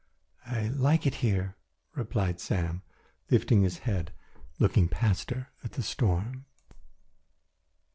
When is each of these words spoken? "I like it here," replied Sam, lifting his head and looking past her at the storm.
"I 0.47 0.69
like 0.69 1.05
it 1.05 1.13
here," 1.21 1.57
replied 1.93 2.39
Sam, 2.39 2.81
lifting 3.29 3.61
his 3.61 3.77
head 3.85 4.11
and 4.35 4.45
looking 4.57 4.87
past 4.89 5.29
her 5.29 5.49
at 5.63 5.73
the 5.73 5.83
storm. 5.83 6.45